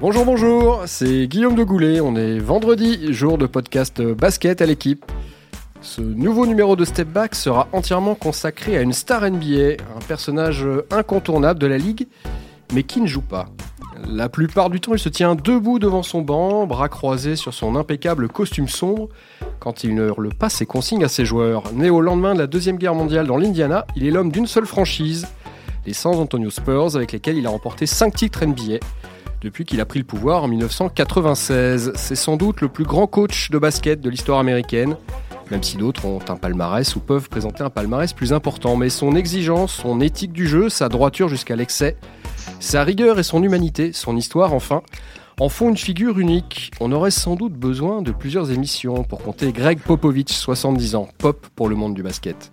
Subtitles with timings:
[0.00, 2.00] Bonjour, bonjour, c'est Guillaume de Goulet.
[2.00, 5.04] On est vendredi, jour de podcast basket à l'équipe.
[5.82, 10.66] Ce nouveau numéro de Step Back sera entièrement consacré à une star NBA, un personnage
[10.90, 12.08] incontournable de la ligue,
[12.72, 13.50] mais qui ne joue pas.
[14.08, 17.76] La plupart du temps, il se tient debout devant son banc, bras croisés sur son
[17.76, 19.10] impeccable costume sombre,
[19.58, 21.74] quand il ne hurle pas ses consignes à ses joueurs.
[21.74, 24.64] Né au lendemain de la Deuxième Guerre mondiale dans l'Indiana, il est l'homme d'une seule
[24.64, 25.28] franchise,
[25.84, 28.78] les San Antonio Spurs, avec lesquels il a remporté 5 titres NBA
[29.40, 31.92] depuis qu'il a pris le pouvoir en 1996.
[31.94, 34.96] C'est sans doute le plus grand coach de basket de l'histoire américaine,
[35.50, 38.76] même si d'autres ont un palmarès ou peuvent présenter un palmarès plus important.
[38.76, 41.96] Mais son exigence, son éthique du jeu, sa droiture jusqu'à l'excès,
[42.58, 44.82] sa rigueur et son humanité, son histoire enfin,
[45.38, 46.70] en font une figure unique.
[46.80, 51.46] On aurait sans doute besoin de plusieurs émissions pour compter Greg Popovich, 70 ans, pop
[51.56, 52.52] pour le monde du basket.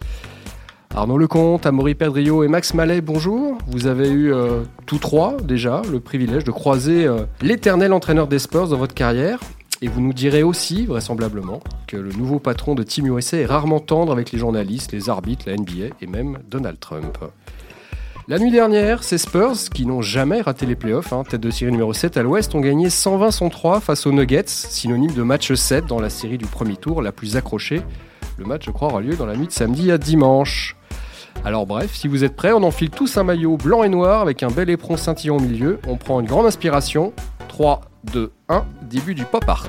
[0.97, 3.59] Arnaud Lecomte, Amaury Pedrio et Max Mallet, bonjour.
[3.67, 8.39] Vous avez eu euh, tous trois déjà le privilège de croiser euh, l'éternel entraîneur des
[8.39, 9.39] Spurs dans votre carrière.
[9.83, 13.79] Et vous nous direz aussi, vraisemblablement, que le nouveau patron de Team USA est rarement
[13.79, 17.19] tendre avec les journalistes, les arbitres, la NBA et même Donald Trump.
[18.27, 21.71] La nuit dernière, ces Spurs, qui n'ont jamais raté les playoffs, hein, tête de série
[21.71, 25.99] numéro 7 à l'ouest, ont gagné 120-103 face aux Nuggets, synonyme de match 7 dans
[25.99, 27.83] la série du premier tour, la plus accrochée.
[28.39, 30.76] Le match, je crois, aura lieu dans la nuit de samedi à dimanche.
[31.47, 34.43] Alors bref, si vous êtes prêts, on enfile tous un maillot blanc et noir avec
[34.43, 35.79] un bel éperon scintillant au milieu.
[35.87, 37.13] On prend une grande inspiration.
[37.47, 39.65] 3, 2, 1, début du pop art.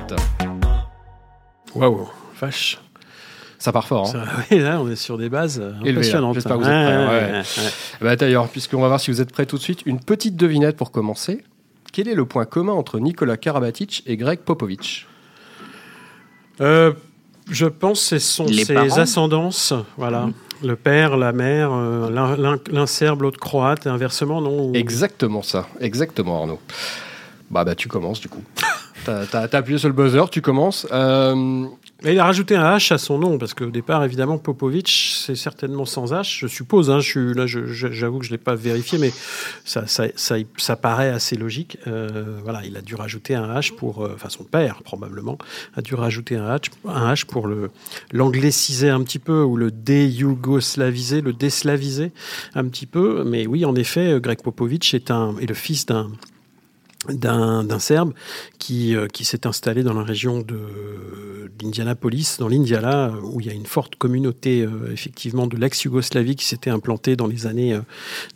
[1.77, 2.09] Waouh,
[2.41, 2.81] vache.
[3.61, 4.13] Ça part fort.
[4.13, 4.25] Hein.
[4.51, 6.35] oui, là, on est sur des bases impressionnantes.
[6.35, 7.65] J'espère que vous êtes prêts.
[8.01, 10.77] Bah, D'ailleurs, puisqu'on va voir si vous êtes prêts tout de suite, une petite devinette
[10.77, 11.45] pour commencer.
[11.93, 15.07] Quel est le point commun entre Nikola Karabatic et Greg Popovich?
[16.61, 16.93] Euh,
[17.49, 19.73] Je pense que ce sont ses ascendances.
[19.97, 20.27] Voilà.
[20.27, 20.35] Mm.
[20.63, 26.41] Le père, la mère, euh, l'un serbe, l'autre croate, et inversement, non Exactement ça, exactement
[26.41, 26.59] Arnaud.
[27.51, 28.43] Bah, bah tu commences du coup.
[29.05, 30.87] t'as as, appuyé sur le buzzer, tu commences.
[30.93, 31.67] Euh,
[32.05, 34.89] il a rajouté un H à son nom, parce qu'au départ, évidemment, Popovic,
[35.25, 36.91] c'est certainement sans H, je suppose.
[36.91, 39.13] Hein, je suis, là, j'avoue que je ne l'ai pas vérifié, mais
[39.65, 41.77] ça, ça, ça, paraît assez logique.
[41.89, 44.05] Euh, voilà, il a dû rajouter un H pour.
[44.05, 45.39] Euh, enfin, son père, probablement,
[45.75, 47.49] a dû rajouter un H, un H pour
[48.13, 52.13] l'angliciser un petit peu, ou le dé-yougoslaviser, le déslaviser
[52.55, 53.25] un petit peu.
[53.25, 56.13] Mais oui, en effet, Greg Popovic est, un, est le fils d'un
[57.07, 58.13] d'un Serbe
[58.59, 60.59] qui, euh, qui s'est installé dans la région de
[61.59, 66.45] d'Indianapolis, dans l'Indiana, où il y a une forte communauté euh, effectivement de l'ex-Yougoslavie qui
[66.45, 67.81] s'était implantée dans les années euh,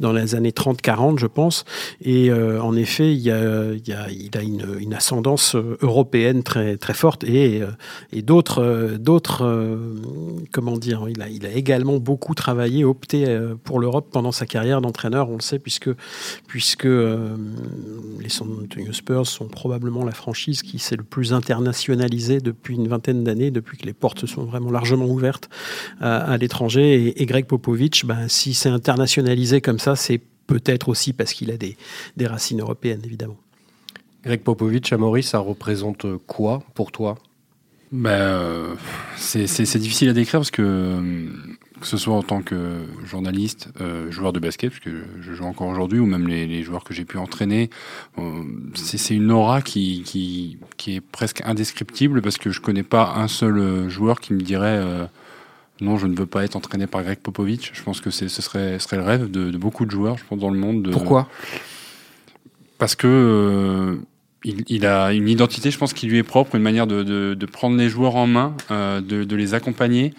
[0.01, 1.65] dans les années 30-40, je pense.
[2.05, 6.43] Et en effet, il, y a, il, y a, il a une, une, ascendance européenne
[6.43, 7.62] très très forte et,
[8.12, 9.78] et d'autres d'autres
[10.51, 13.25] comment dire, il a, il a également beaucoup travaillé, opté
[13.65, 15.91] pour l'Europe pendant sa carrière d'entraîneur, on le sait, puisque
[16.47, 18.28] puisque les
[18.63, 23.51] Antonio Spurs sont probablement la franchise qui s'est le plus internationalisée depuis une vingtaine d'années,
[23.51, 25.49] depuis que les portes se sont vraiment largement ouvertes
[26.01, 27.21] à, l'étranger.
[27.21, 31.57] Et, Greg Popovich, ben, si c'est internationalisé comme ça, c'est peut-être aussi parce qu'il a
[31.57, 31.77] des,
[32.17, 33.39] des racines européennes, évidemment.
[34.25, 37.19] Greg Popovich, Maurice, ça représente quoi pour toi?
[37.91, 38.77] Ben,
[39.17, 41.29] c'est difficile à décrire parce que
[41.82, 45.44] que ce soit en tant que journaliste, euh, joueur de basket, parce que je joue
[45.44, 47.69] encore aujourd'hui, ou même les, joueurs que j'ai pu entraîner,
[48.19, 48.43] euh,
[48.75, 53.28] c'est une aura qui, qui, qui, est presque indescriptible, parce que je connais pas un
[53.28, 54.81] seul euh, joueur qui me dirait
[55.81, 57.72] non, je ne veux pas être entraîné par Greg Popovich.
[57.75, 60.50] Je pense que ce serait, serait le rêve de, beaucoup de joueurs, je pense, dans
[60.50, 60.88] le monde.
[60.92, 61.28] Pourquoi?
[62.78, 63.98] Parce que
[64.44, 67.03] il, a une identité, je pense, qui lui est propre, une manière de,
[67.34, 70.15] de prendre les joueurs en main, de, de les accompagner.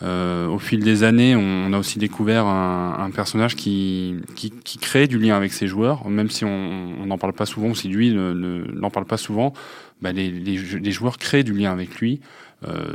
[0.00, 5.18] Euh, au fil des années, on, a aussi découvert un, personnage qui, qui, crée du
[5.18, 8.90] lien avec ses joueurs, même si on n'en parle pas souvent, ou si lui n'en
[8.90, 9.52] parle pas souvent,
[10.00, 12.20] bah les, les, joueurs créent du lien avec lui.
[12.66, 12.94] Euh,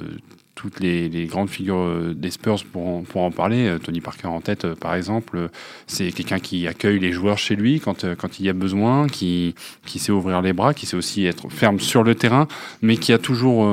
[0.58, 3.68] toutes les, grandes figures euh, des Spurs pour en, en parler.
[3.68, 5.50] Euh, Tony Parker en tête, euh, par exemple,
[5.86, 9.54] c'est quelqu'un qui accueille les joueurs chez lui quand, quand il y a besoin, qui,
[9.86, 12.48] qui sait ouvrir les bras, qui sait aussi être ferme sur le terrain,
[12.82, 13.70] mais qui a toujours,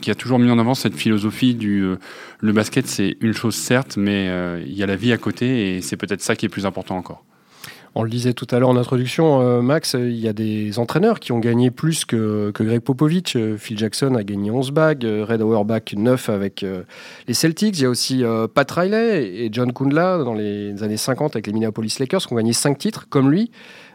[0.00, 1.94] qui a toujours mis en avant cette philosophie du
[2.40, 4.26] le basket, c'est une chose certes, mais
[4.66, 6.96] il y a la vie à côté et c'est peut-être ça qui est plus important
[6.96, 7.24] encore.
[7.94, 11.20] On le disait tout à l'heure en introduction, euh, Max, il y a des entraîneurs
[11.20, 13.34] qui ont gagné plus que, Greg Popovich.
[13.36, 16.64] Euh, Phil Jackson a gagné 11 bagues, euh, Red Auerbach 9 avec
[17.26, 17.78] les Celtics.
[17.78, 18.22] Il y a aussi
[18.54, 22.36] Pat Riley et John Kundla dans les années 50 avec les Minneapolis Lakers qui ont
[22.36, 23.50] gagné 5 titres comme lui.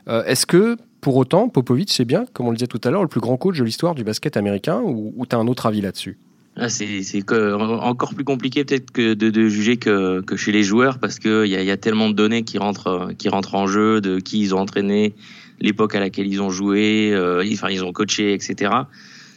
[0.08, 3.08] Est-ce que pour autant, Popovich, c'est bien, comme on le disait tout à l'heure, le
[3.08, 5.82] plus grand coach de l'histoire du basket américain ou, ou tu as un autre avis
[5.82, 6.18] là-dessus?
[6.56, 11.20] Ah, c'est encore plus compliqué peut-être que de, juger que, que, chez les joueurs parce
[11.20, 14.20] qu'il y a, y a tellement de données qui rentrent, qui rentrent en jeu, de
[14.20, 15.16] qui ils ont entraîné,
[15.60, 17.14] l'époque à laquelle ils ont joué,
[17.52, 18.72] enfin ils ont coaché, etc.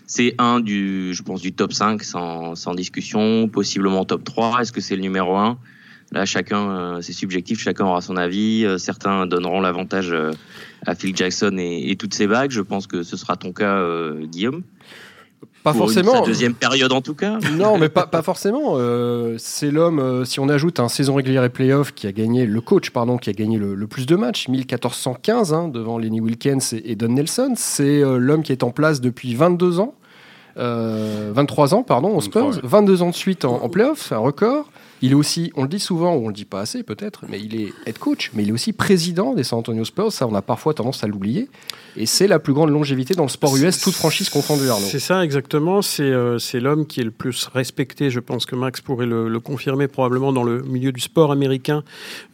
[0.07, 4.61] C'est un du, je pense, du top 5 sans, sans discussion, possiblement top 3.
[4.61, 5.59] Est-ce que c'est le numéro 1
[6.13, 8.65] Là, chacun, euh, c'est subjectif, chacun aura son avis.
[8.65, 10.31] Euh, certains donneront l'avantage euh,
[10.87, 12.53] à Phil Jackson et, toutes ses bagues.
[12.53, 13.85] Je pense que ce sera ton cas,
[14.27, 14.63] Guillaume.
[15.63, 16.13] Pas forcément.
[16.13, 17.39] Sa deuxième période en tout cas.
[17.57, 18.79] Non, mais pas, pas forcément.
[19.39, 22.91] c'est l'homme, si on ajoute un saison régulière et playoff qui a gagné, le coach,
[22.91, 27.09] pardon, qui a gagné le, plus de matchs, 1415 hein, devant Lenny Wilkins et, Don
[27.09, 27.55] Nelson.
[27.57, 29.95] C'est l'homme qui est en place depuis 22 ans.
[30.57, 32.61] 23 ans, pardon, aux Spurs.
[32.63, 34.71] 22 ans de suite en, en playoff, un record.
[35.03, 37.39] Il est aussi, on le dit souvent, ou on le dit pas assez peut-être, mais
[37.41, 40.13] il est head coach, mais il est aussi président des San Antonio Spurs.
[40.13, 41.49] Ça, on a parfois tendance à l'oublier.
[41.99, 44.87] Et c'est la plus grande longévité dans le sport US, toute franchise confondue, Arnaud.
[44.87, 45.81] C'est ça, exactement.
[46.01, 48.11] Euh, c'est l'homme qui est le plus respecté.
[48.11, 51.85] Je pense que Max pourrait le, confirmer probablement dans le milieu du sport américain.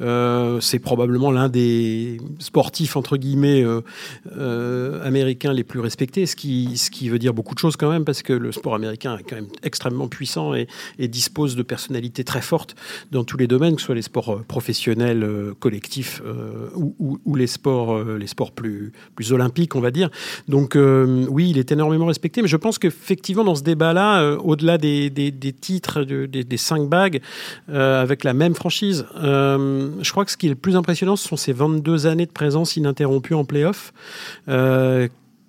[0.00, 3.64] Euh, c'est probablement l'un des sportifs, entre guillemets,
[4.37, 7.91] euh, américains les plus respectés, ce qui, ce qui veut dire beaucoup de choses quand
[7.91, 10.67] même, parce que le sport américain est quand même extrêmement puissant et,
[10.99, 12.51] et dispose de personnalités très fortes
[13.10, 15.26] dans tous les domaines, que ce soit les sports professionnels,
[15.58, 16.22] collectifs
[16.75, 20.10] ou, ou, les sports, les sports plus, plus olympiques on va dire.
[20.49, 24.37] Donc euh, oui, il est énormément respecté, mais je pense qu'effectivement, dans ce débat-là, euh,
[24.38, 25.10] au-delà des,
[25.60, 27.20] titres, des, cinq bagues,
[27.69, 31.28] euh, avec la même franchise, je crois que ce qui est le plus impressionnant, ce
[31.28, 33.93] sont ces 22 années de présence ininterrompue en playoff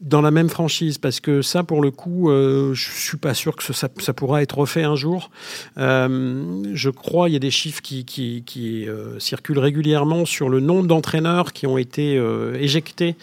[0.04, 3.56] dans la même franchise parce que ça pour le coup euh, je suis pas sûr
[3.56, 5.32] que ça, pourra être refait un jour.
[5.78, 10.88] Euh, je crois il y a des chiffres qui, euh, circulent régulièrement sur le nombre
[10.88, 13.16] d'entraîneurs qui ont été euh, éjectés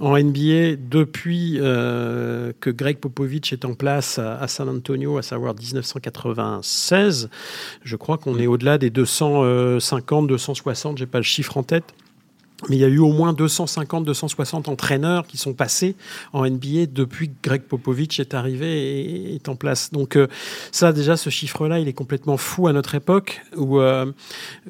[0.00, 5.54] en NBA depuis que Greg Popovich est en place à, à, San Antonio à savoir
[5.54, 7.30] 1996
[7.84, 11.94] je crois qu'on est au-delà des 250 260 j'ai pas le chiffre en tête
[12.68, 15.96] mais il y a eu au moins 250-260 entraîneurs qui sont passés
[16.32, 19.90] en NBA depuis que Greg Popovich est arrivé et est en place.
[19.92, 20.28] Donc euh,
[20.70, 24.06] ça, déjà, ce chiffre-là, il est complètement fou à notre époque, où, euh,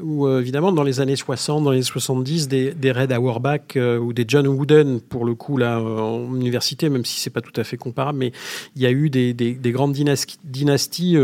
[0.00, 4.24] euh, évidemment, dans les années 60, dans les 70, des, des Red Auerbach ou des
[4.26, 7.76] John Wooden, pour le coup, là, en université, même si c'est pas tout à fait
[7.76, 8.32] comparable, mais
[8.76, 11.16] il y a eu des, des, des grandes dynasties, dynasties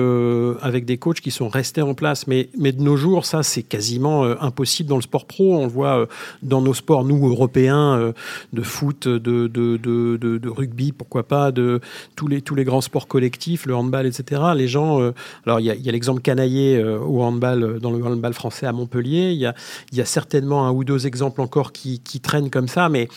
[0.61, 2.27] avec des coachs qui sont restés en place.
[2.27, 5.57] Mais, mais de nos jours, ça, c'est quasiment impossible dans le sport pro.
[5.57, 6.07] On le voit
[6.51, 8.13] dans nos sports, nous, Européens, euh,
[8.53, 11.81] de foot, de, rugby, pourquoi pas, de
[12.17, 14.43] tous les, grands sports collectifs, le handball, etc.
[14.55, 15.13] Les gens, euh,
[15.47, 19.31] alors il y a, l'exemple canaillé euh, au handball, dans le handball français à Montpellier,
[19.31, 23.09] il y a, certainement un ou deux exemples encore qui, traînent comme ça, mais,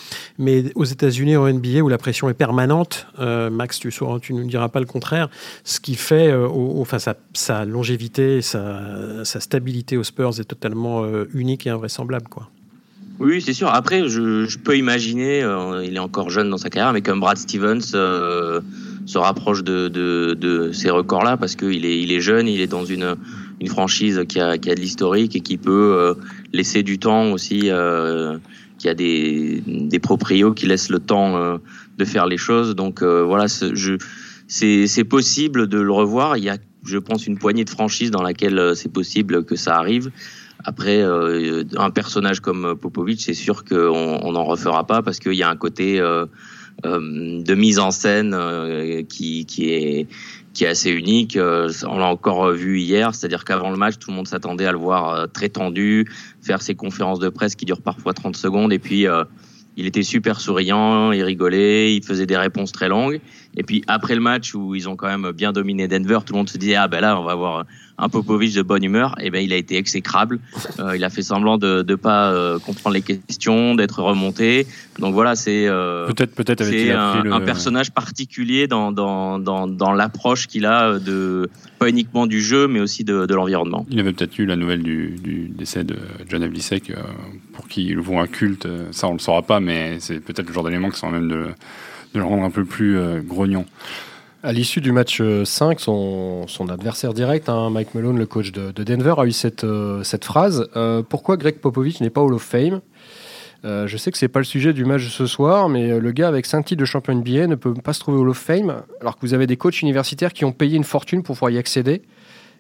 [0.76, 4.80] aux États-Unis, au NBA, où la pression est permanente, Max, tu ne nous diras pas
[4.80, 5.30] le contraire,
[5.64, 6.98] ce qui fait, enfin,
[7.34, 11.04] sa, longévité, sa, sa stabilité aux Spurs est totalement
[11.34, 12.53] unique et invraisemblable, quoi.
[13.20, 13.70] Oui, c'est sûr.
[13.70, 17.38] Après, je, peux imaginer, euh, il est encore jeune dans sa carrière, mais comme Brad
[17.38, 18.60] Stevens euh,
[19.06, 22.86] se rapproche de, de, ces records-là, parce qu'il est, il est jeune, il est dans
[22.86, 23.16] une,
[23.62, 26.14] une franchise qui a, qui a de l'historique et qui peut euh,
[26.54, 27.70] laisser du temps aussi,
[28.80, 31.60] qui a des, des proprios qui laissent le temps
[31.98, 32.76] de faire les choses.
[32.76, 36.38] Donc voilà, c'est possible de le revoir.
[36.38, 39.76] Il y a, je pense, une poignée de franchises dans laquelle c'est possible que ça
[39.76, 40.12] arrive.
[40.66, 45.44] Après, euh, un personnage comme Popovic, c'est sûr qu'on n'en refera pas parce qu'il y
[45.44, 46.26] a un côté euh,
[46.86, 48.38] euh, de mise en scène
[49.10, 50.08] qui, qui, est,
[50.54, 51.38] qui est assez unique.
[51.38, 54.78] on l'a encore vu hier, c'est-à-dire qu'avant le match, tout le monde s'attendait à le
[54.78, 56.10] voir très tendu,
[56.42, 59.06] faire ses conférences de presse qui durent parfois 30 secondes, et puis
[59.76, 63.20] il était super souriant, il rigolait, il faisait des réponses très longues.
[63.58, 66.38] Et puis après le match où ils ont quand même bien dominé Denver, tout le
[66.38, 67.66] monde se disait ah ben là on va avoir
[67.98, 69.16] un Popovic de bonne humeur.
[69.22, 70.40] Et ben il a été exécrable.
[70.80, 74.66] Euh, il a fait semblant de ne pas euh, comprendre les questions, d'être remonté.
[74.98, 80.48] Donc voilà c'est euh, peut-être peut-être un, un, personnage particulier dans dans dans, dans l'approche
[80.48, 83.86] qu'il a de pas uniquement du jeu mais aussi de, de l'environnement.
[83.92, 85.96] Il avait peut-être eu la nouvelle du, du décès de
[86.28, 86.92] John Havlicek
[87.54, 88.68] pour qui ils voit un culte.
[88.92, 91.46] Ça on le saura pas mais c'est peut-être le genre d'élément qui sont même de
[92.14, 93.66] de le rendre un peu plus grognon.
[94.46, 98.72] À l'issue du match 5, euh, son, adversaire direct, hein, Mike Malone, le coach de,
[98.84, 100.70] Denver, a eu cette, euh, phrase
[101.08, 102.82] Pourquoi Greg Popovich n'est pas Hall of Fame?
[103.64, 106.28] Je sais que c'est pas le sujet du match de ce soir, mais le gars
[106.28, 109.16] avec 5 titres de champion NBA ne peut pas se trouver Hall of Fame, alors
[109.16, 112.02] que vous avez des coachs universitaires qui ont payé une fortune pour pouvoir y accéder.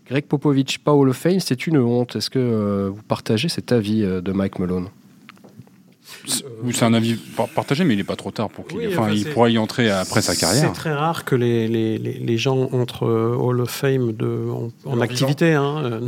[0.08, 2.16] Greg Popovich, pas Hall of Fame, c'est une honte.
[2.16, 4.88] Est-ce que vous partagez cet avis de Mike Malone?
[6.25, 7.18] C'est un avis
[7.56, 8.88] partagé, mais il n'est pas trop tard pour qu'il.
[8.88, 10.68] enfin, il pourra y entrer après sa carrière.
[10.68, 14.48] C'est très rare que les, les, les, gens entrent euh, Hall of Fame de,
[14.86, 15.53] en, activité.
[15.53, 16.01] Hein,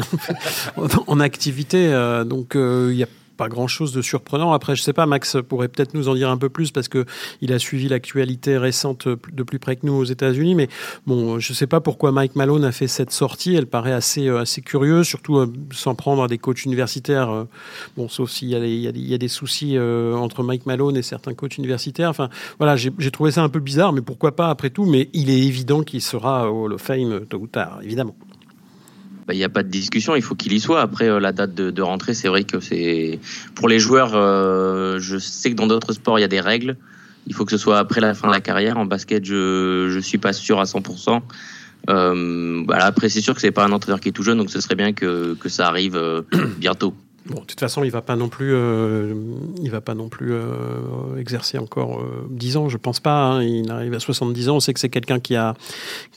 [0.77, 1.87] euh, en, activité.
[1.91, 4.53] Euh, donc, il y a pas grand chose de surprenant.
[4.53, 7.05] Après, je sais pas, Max pourrait peut-être nous en dire un peu plus parce que
[7.41, 10.55] il a suivi l'actualité récente de plus près que nous aux États-Unis.
[10.55, 10.67] Mais
[11.05, 13.55] bon, je sais pas pourquoi Mike Malone a fait cette sortie.
[13.55, 17.29] Elle paraît assez, euh, curieuse, surtout euh, sans prendre des coachs universitaires.
[17.29, 17.43] euh,
[17.97, 22.09] bon, sauf s'il y, a des- soucis entre Mike Malone et certains coachs universitaires.
[22.09, 24.85] Enfin, voilà, j'ai trouvé ça un peu bizarre, mais pourquoi pas après tout?
[24.85, 28.15] Mais il est évident qu'il sera Hall of Fame tôt ou tard, évidemment.
[29.27, 30.81] Bah, Il n'y a pas de discussion, il faut qu'il y soit.
[30.81, 33.19] Après, euh, la date de, de rentrée, c'est vrai que c'est.
[33.55, 36.77] Pour les joueurs, euh, je sais que dans d'autres sports, il y a des règles.
[37.27, 38.77] Il faut que ce soit après la fin de la carrière.
[38.77, 41.21] En basket, je ne suis pas sûr à 100%.
[41.89, 44.59] Euh, après, c'est sûr que c'est pas un entraîneur qui est tout jeune, donc ce
[44.59, 46.21] serait bien que, que ça arrive euh,
[46.57, 46.93] bientôt.
[47.27, 49.15] Bon, de toute façon, il va pas non plus, euh,
[49.63, 53.23] il va pas non plus euh, exercer encore euh, 10 ans, je pense pas.
[53.31, 53.41] hein.
[53.43, 54.57] Il arrive à 70 ans.
[54.57, 55.55] On sait que c'est quelqu'un qui a,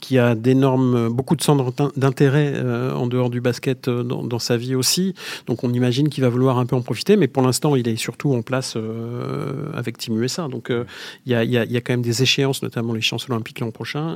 [0.03, 4.39] qui a d'énormes, beaucoup de centres d'in- d'intérêt euh, en dehors du basket dans, dans
[4.39, 5.15] sa vie aussi.
[5.47, 7.17] Donc, on imagine qu'il va vouloir un peu en profiter.
[7.17, 8.77] Mais pour l'instant, il est surtout en place
[9.75, 10.49] avec Team USA.
[10.49, 13.31] Donc, il y, a, y a- y a quand même des échéances, notamment les chances
[13.31, 14.15] olympiques l'an prochain,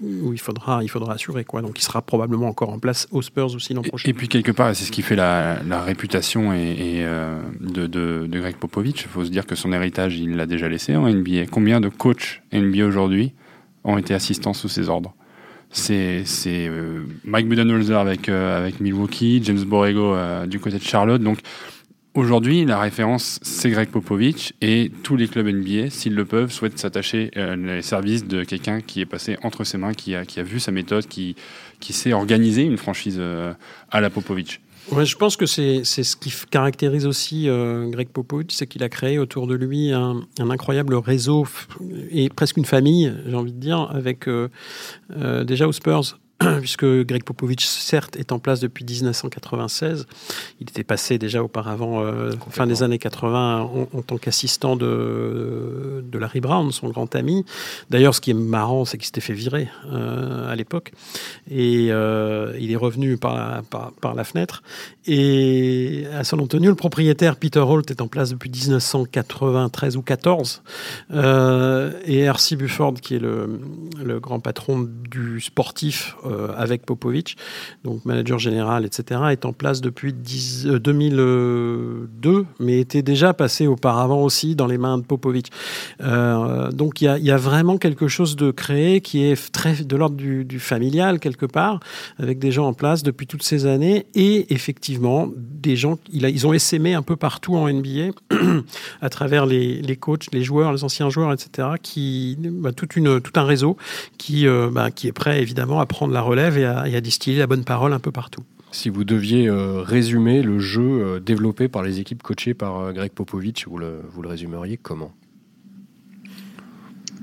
[0.00, 1.60] où il faudra, il faudra assurer quoi.
[1.60, 4.08] Donc, il sera probablement encore en place aux Spurs aussi l'an prochain.
[4.08, 7.86] Et puis quelque part, et c'est ce qui fait la, la réputation et, euh, de,
[7.86, 9.02] de, Greg Popovich.
[9.02, 11.46] Il faut se dire que son héritage, il l'a déjà laissé en NBA.
[11.50, 13.32] Combien de coachs NBA aujourd'hui
[13.84, 15.14] ont été assistants sous ses ordres?
[15.72, 21.22] C'est euh, Mike Budenholzer avec, euh, avec Milwaukee, James Borrego euh, du côté de Charlotte.
[21.22, 21.38] Donc
[22.14, 26.78] aujourd'hui, la référence, c'est Greg Popovich et tous les clubs NBA, s'ils le peuvent, souhaitent
[26.78, 30.42] s'attacher les services de quelqu'un qui est passé entre ses mains, qui a, qui a
[30.42, 31.36] vu sa méthode, qui,
[31.78, 33.22] qui sait organiser une franchise
[33.90, 34.60] à la Popovich.
[34.88, 39.18] Je pense que c'est ce qui caractérise aussi euh, Greg Popovich, c'est qu'il a créé
[39.18, 41.46] autour de lui un, incroyable réseau
[42.10, 44.48] et presque une famille, j'ai envie de dire, avec euh,
[45.16, 46.18] euh, déjà aux Spurs.
[46.60, 50.06] Puisque Greg Popovich, certes, est en place depuis 1996,
[50.60, 56.02] il était passé déjà auparavant, euh, fin des années 80, en, en tant qu'assistant de,
[56.02, 57.44] de Larry Brown, son grand ami.
[57.90, 60.92] D'ailleurs, ce qui est marrant, c'est qu'il s'était fait virer euh, à l'époque.
[61.50, 64.62] Et euh, il est revenu par la, par, par la fenêtre.
[65.06, 70.62] Et à San Antonio, le propriétaire Peter Holt est en place depuis 1993 ou 14.
[71.12, 72.56] Euh, et R.C.
[72.56, 73.60] Bufford, qui est le,
[74.02, 76.16] le grand patron du sportif
[76.56, 77.36] avec Popovic,
[77.84, 83.66] donc manager général, etc., est en place depuis 10, euh, 2002, mais était déjà passé
[83.66, 85.50] auparavant aussi dans les mains de Popovic.
[86.02, 90.16] Euh, donc il y a, vraiment quelque chose de créé qui est très de l'ordre
[90.16, 91.80] du, familial quelque part,
[92.18, 96.52] avec des gens en place depuis toutes ces années et effectivement des gens, ils ont
[96.52, 98.10] essaimé un peu partout en NBA
[99.00, 101.68] à travers les, coachs, les joueurs, les anciens joueurs, etc.
[101.82, 102.88] Qui, bah, tout
[103.36, 103.76] un réseau
[104.44, 107.38] euh, bah, qui est prêt évidemment à prendre la relève et à, et à distiller
[107.38, 108.42] la bonne parole un peu partout.
[108.72, 112.92] Si vous deviez euh, résumer le jeu euh, développé par les équipes coachées par euh,
[112.92, 115.12] Greg Popovich, vous le, vous le résumeriez comment?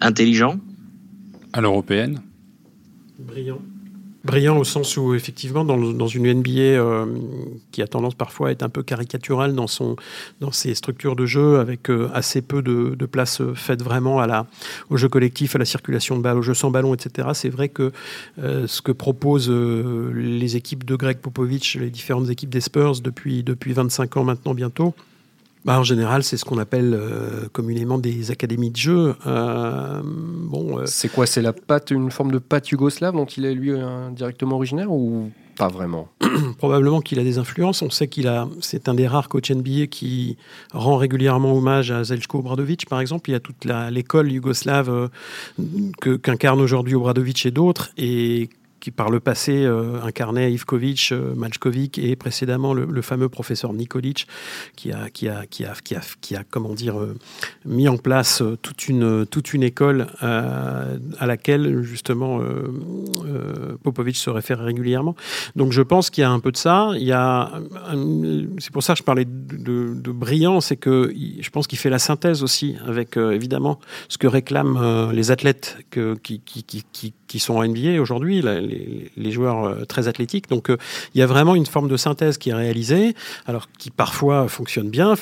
[0.02, 0.60] Intelligent,
[1.54, 2.22] À l'européenne,
[3.20, 3.60] Brillant.
[4.28, 7.06] Brillant au sens où, effectivement, dans, une NBA euh,
[7.72, 9.96] qui a tendance parfois à être un peu caricaturale dans, son,
[10.52, 14.22] ses structures de jeu, avec euh, assez peu de, place euh, faite vraiment
[14.90, 17.30] au jeu collectif, à la circulation de balles, au jeu sans ballon, etc.
[17.34, 17.94] C'est vrai que
[18.38, 23.72] ce que proposent les équipes de Greg Popovich, les différentes équipes des Spurs depuis, depuis
[23.72, 24.94] 25 ans maintenant bientôt,
[25.68, 29.16] bah, en général, c'est ce qu'on appelle euh, communément des académies de jeu.
[29.28, 33.44] Euh, bon, euh, C'est quoi C'est la patte, une forme de patte yougoslave dont il
[33.44, 33.74] est lui
[34.16, 36.08] directement originaire ou pas vraiment?
[36.58, 37.82] Probablement qu'il a des influences.
[37.82, 40.38] On sait qu'il a, c'est un des rares coachs NBA qui
[40.72, 43.30] rend régulièrement hommage à Zeljko Obradovic, par exemple.
[43.30, 45.08] Il y a toute l'école yougoslave euh,
[46.00, 48.50] que, qu'incarne aujourd'hui Obradovic et d'autres, et
[48.88, 51.36] qui par le passé euh, incarnait Ivkovic, euh,
[51.98, 54.28] et précédemment le, fameux professeur Nikolic,
[54.78, 55.74] qui a, qui a, qui a,
[56.22, 57.18] qui a, comment dire, euh,
[57.66, 62.40] mis en place euh, toute une, toute une école à laquelle justement
[63.84, 65.16] Popovic se réfère régulièrement.
[65.56, 66.92] Donc je pense qu'il y a un peu de ça.
[66.96, 67.52] Il y a,
[68.60, 71.78] c'est pour ça que je parlais de, de- de brillant, c'est que je pense qu'il
[71.78, 75.78] fait la synthèse aussi avec évidemment ce que réclament les athlètes
[76.24, 76.42] qui,
[77.28, 80.50] qui sont en NBA aujourd'hui, les, joueurs euh, très athlétiques.
[80.50, 80.78] Donc euh,
[81.14, 83.16] il y a vraiment une forme de synthèse qui est réalisée,
[83.46, 85.16] alors qui parfois fonctionne bien,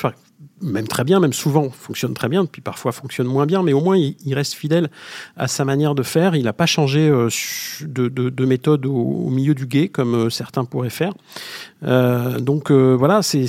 [0.61, 3.81] même très bien, même souvent fonctionne très bien, puis parfois fonctionne moins bien, mais au
[3.81, 4.89] moins il, reste fidèle
[5.35, 6.35] à sa manière de faire.
[6.35, 7.29] Il n'a pas changé euh,
[7.81, 11.13] de, de- de méthode au, au milieu du guet comme certains pourraient faire.
[11.85, 13.45] Donc voilà, c'est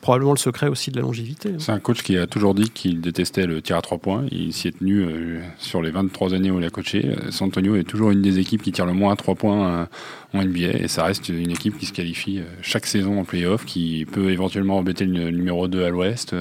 [0.00, 1.50] probablement le secret aussi de la longévité.
[1.50, 1.58] Hein.
[1.58, 4.24] C'est un coach qui a toujours dit qu'il détestait le tir à trois points.
[4.30, 7.14] Il s'y est tenu sur les 23 années où il a coaché.
[7.30, 9.88] San Antonio est toujours une des équipes qui tire le moins à trois points
[10.34, 14.06] en NBA et ça reste une équipe qui se qualifie chaque saison en playoff, qui
[14.10, 16.34] peut éventuellement embêter le numéro 2 à l'ouest.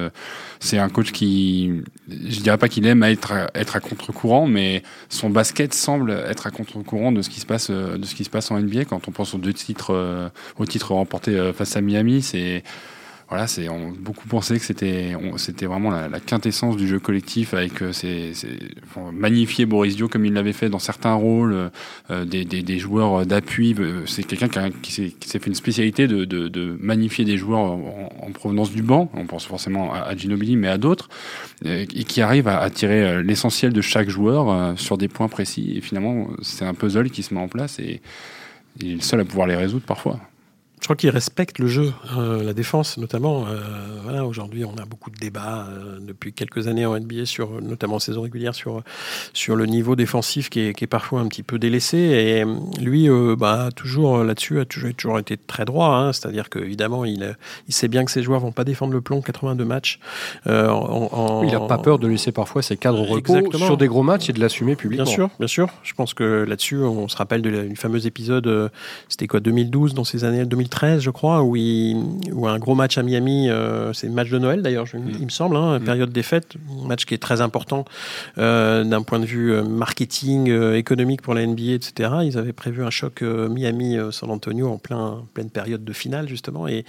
[0.60, 5.74] C'est un coach qui, je dirais pas qu'il aime être à contre-courant, mais son basket
[5.74, 8.60] semble être à contre-courant de ce qui se passe de ce qui se passe en
[8.60, 8.86] NBA.
[8.86, 12.63] Quand on pense aux deux titres, euh, aux titres remportés euh, face à Miami, c'est
[13.30, 17.94] voilà, c'est beaucoup pensé que c'était c'était vraiment la, quintessence du jeu collectif avec euh,
[19.13, 21.72] magnifier Boris Dio comme il l'avait fait dans certains rôles,
[22.10, 23.74] euh, des, joueurs d'appui.
[24.06, 29.10] C'est quelqu'un qui, s'est fait une spécialité de, magnifier des joueurs en, provenance du banc.
[29.13, 31.08] On pense forcément à, Ginobili, mais à d'autres,
[31.63, 35.75] et qui arrive à, à tirer l'essentiel de chaque joueur sur des points précis.
[35.78, 38.01] Et finalement, c'est un puzzle qui se met en place et
[38.82, 40.20] il est le seul à pouvoir les résoudre parfois
[40.82, 43.46] je crois qu'il respecte le jeu, euh, la défense notamment.
[43.48, 43.60] Euh,
[44.02, 47.98] voilà, aujourd'hui, on a beaucoup de débats euh, depuis quelques années en NBA sur, notamment
[47.98, 48.82] en saison régulière, sur
[49.32, 51.98] sur le niveau défensif qui est, qui est parfois un petit peu délaissé.
[52.00, 52.46] Et
[52.82, 53.08] lui,
[53.38, 55.90] bah, toujours là-dessus, a toujours, toujours été très droit.
[55.90, 57.36] Hein, C'est-à-dire qu'évidemment, il
[57.68, 60.00] il sait bien que ses joueurs vont pas défendre le plomb 82 matchs.
[60.48, 64.02] En, il n'a pas peur de laisser parfois ses cadres au repos sur des gros
[64.02, 65.06] matchs et de l'assumer publiquement.
[65.06, 65.70] Bien sûr, bien sûr.
[65.84, 68.72] Je pense que là-dessus, on se rappelle du fameux épisode.
[69.10, 72.98] C'était quoi, 2012 dans ces années 2013 13, je crois, où, où un gros match
[72.98, 75.12] à Miami, euh, c'est le match de Noël d'ailleurs, mm.
[75.20, 75.84] il me semble, hein, mm.
[75.84, 76.56] période des fêtes,
[76.88, 77.86] match qui est très important
[78.40, 82.10] euh, d'un point de vue euh, marketing, économique pour la NBA, etc.
[82.24, 86.86] Ils avaient prévu un choc Miami-San Antonio en plein, pleine période de finale, justement, et,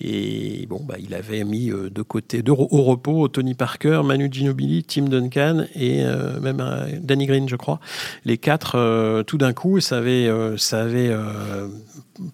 [0.00, 4.84] et bon, bah, il avait mis de côté, de, au repos, Tony Parker, Manu Ginobili,
[4.84, 6.04] Tim Duncan et
[6.40, 6.62] même
[7.00, 7.80] Danny Green, je crois.
[8.24, 11.12] Les quatre, tout d'un coup, ça avait, ça avait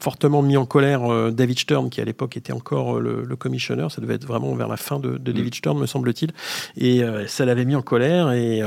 [0.00, 3.90] fortement mis en colère euh, David Stern, qui à l'époque était encore euh, le, commissionneur.
[3.90, 5.18] Ça devait être vraiment vers la fin de, mm.
[5.18, 6.32] David Stern, me semble-t-il.
[6.76, 8.32] Et euh, ça l'avait mis en colère.
[8.32, 8.62] Et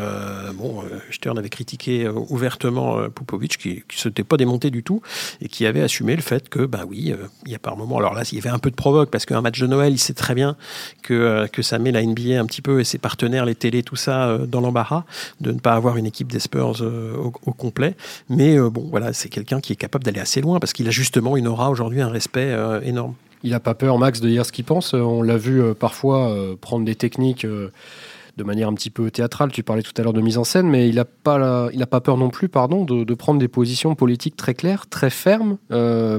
[0.55, 5.01] bon, Stern avait critiqué ouvertement Popovic, qui ne s'était pas démonté du tout,
[5.41, 7.13] et qui avait assumé le fait que, bah oui,
[7.45, 7.97] il y a par moment.
[7.97, 9.97] Alors là, il y avait un peu de provoque, parce qu'un match de Noël, il
[9.97, 10.55] sait très bien
[11.03, 13.95] que, que ça met la NBA un petit peu et ses partenaires, les télés, tout
[13.95, 15.05] ça, dans l'embarras,
[15.41, 17.95] de ne pas avoir une équipe des Spurs au, au, complet.
[18.29, 21.37] Mais bon, voilà, c'est quelqu'un qui est capable d'aller assez loin, parce qu'il a justement
[21.37, 23.15] une aura aujourd'hui, un respect euh, énorme.
[23.43, 24.93] Il n'a pas peur, Max, de dire ce qu'il pense.
[24.93, 29.51] On l'a vu euh, parfois euh, prendre des techniques de manière un petit peu théâtrale.
[29.51, 32.17] Tu parlais tout à l'heure de mise en scène, mais il n'a pas, pas peur
[32.17, 35.57] non plus, pardon, de, prendre des positions politiques très claires, très fermes,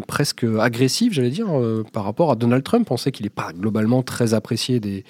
[0.07, 1.49] presque agressives, j'allais dire,
[1.93, 2.91] par rapport à Donald Trump.
[2.91, 5.05] On sait qu'il n'est pas globalement très apprécié des,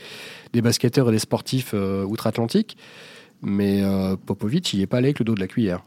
[0.52, 2.76] des basketteurs et des sportifs outre-Atlantique,
[3.40, 3.82] mais
[4.26, 5.82] Popovic, il n'est pas allé avec le dos de la cuillère.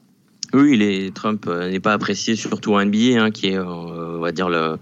[0.53, 4.19] Oui, les, Trump euh, n'est pas apprécié, surtout en NBA, hein, qui est, euh, on
[4.19, 4.77] va dire, le,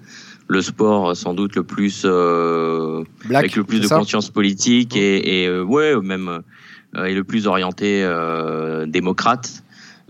[0.47, 5.59] le sport sans doute le plus euh, avec le plus de conscience politique et, et
[5.59, 6.41] ouais même
[6.95, 8.09] et le plus orienté
[8.87, 9.61] démocrate.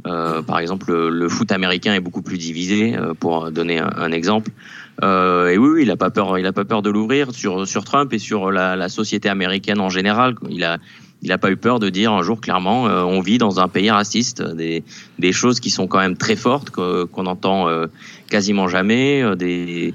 [0.04, 4.52] par exemple, le, foot américain est beaucoup plus divisé, pour donner un, exemple.
[5.02, 7.84] et oui, oui, il a pas peur, il a pas peur de l'ouvrir sur sur
[7.84, 10.36] Trump et sur la, la société américaine en général.
[10.52, 10.78] Il a
[11.21, 13.67] il n'a pas eu peur de dire un jour clairement euh, on vit dans un
[13.67, 14.84] pays raciste, des,
[15.19, 17.88] des choses qui sont quand même très fortes, qu'on entend euh,
[18.30, 19.93] quasiment jamais, euh, des,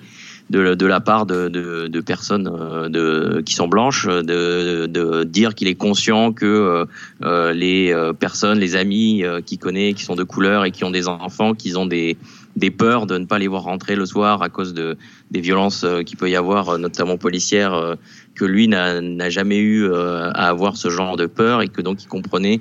[0.50, 2.44] de, de, la part de, de, de personnes
[2.90, 6.86] de, qui sont blanches, de, de dire qu'il est conscient que
[7.22, 11.54] les personnes, les amis qu'il connaît, qui sont de couleur et qui ont des enfants,
[11.54, 12.18] qu'ils ont des,
[12.56, 14.96] des peurs de ne pas les voir rentrer le soir à cause de
[15.30, 17.96] des violences qu'il peut y avoir, notamment policières
[18.34, 22.02] que lui n'a jamais eu euh, à avoir ce genre de peur et que donc
[22.02, 22.58] il comprenait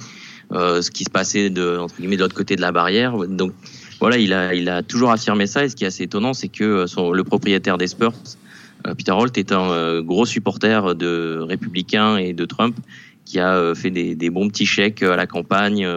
[0.51, 3.17] euh, ce qui se passait de entre guillemets de l'autre côté de la barrière.
[3.27, 3.53] Donc
[3.99, 5.63] voilà, il a il a toujours affirmé ça.
[5.63, 8.13] Et ce qui est assez étonnant, c'est que euh, son, le propriétaire des Spurs,
[8.97, 12.75] Peter Holt, est un gros supporter de républicains et de Trump,
[13.25, 15.87] qui a fait des, des bons petits chèques à la campagne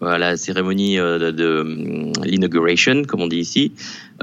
[0.00, 3.72] à la cérémonie de, de l'inauguration, comme on dit ici,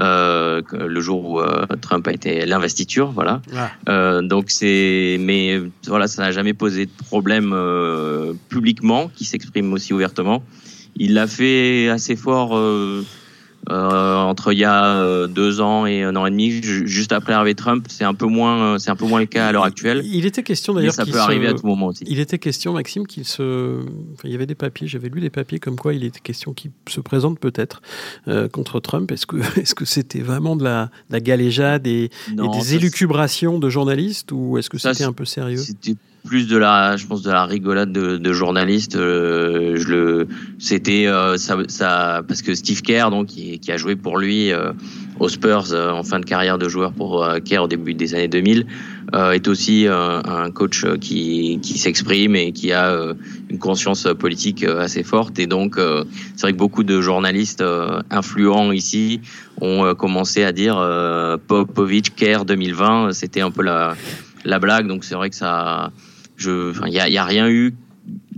[0.00, 3.42] euh, le jour où euh, Trump a été l'investiture, voilà.
[3.88, 7.54] Euh, donc c'est, mais voilà, ça n'a jamais posé de problème
[8.48, 10.42] publiquement, qui s'exprime aussi ouvertement.
[10.96, 12.58] Il l'a fait assez fort
[13.70, 17.32] euh, entre il y a euh, deux ans et un an et demi, juste après
[17.32, 20.02] Harvey Trump, c'est un peu moins, c'est un peu moins le cas à l'heure actuelle.
[20.04, 20.94] Il était question d'ailleurs.
[20.94, 22.04] Ça peut arriver à tout moment aussi.
[22.08, 23.80] Il était question, Maxime, qu'il se,
[24.14, 26.52] enfin, il y avait des papiers, j'avais lu des papiers comme quoi il était question
[26.52, 27.82] qu'il se présente peut-être
[28.26, 29.10] euh, contre Trump.
[29.12, 33.68] Est-ce que, est-ce que c'était vraiment de la, de la galéjade et, des élucubrations de
[33.68, 35.62] journalistes ou est-ce que c'était un peu sérieux?
[36.24, 38.96] Plus de la, je pense de la rigolade de, de journaliste.
[38.96, 43.76] Euh, je le, c'était euh, ça, ça, parce que Steve Kerr, donc qui, qui a
[43.76, 44.72] joué pour lui euh,
[45.18, 48.66] aux Spurs en fin de carrière de joueur pour Kerr au début des années 2000,
[49.14, 53.14] est aussi un coach qui, qui s'exprime et qui a
[53.48, 55.38] une conscience politique assez forte.
[55.38, 57.62] Et donc, c'est vrai que beaucoup de journalistes
[58.10, 59.20] influents ici
[59.60, 60.74] ont commencé à dire
[61.46, 63.94] Popovic Kerr 2020, c'était un peu la
[64.44, 64.86] la blague.
[64.86, 65.90] Donc c'est vrai que ça,
[66.46, 67.74] il n'y a, a, rien eu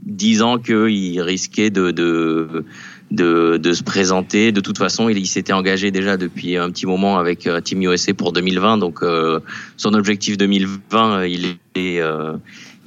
[0.04, 2.64] disant qu'il risquait de, de,
[3.10, 4.52] de, se présenter.
[4.52, 8.14] De toute façon, il, s'était engagé déjà depuis un petit moment avec euh, Team USA
[8.14, 8.78] pour 2020.
[8.78, 9.40] Donc, euh,
[9.76, 12.00] son objectif 2020, euh, il est,